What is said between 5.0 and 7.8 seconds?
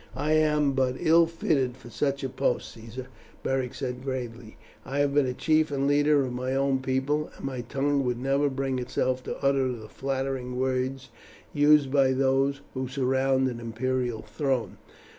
been a chief and leader of my own people, and my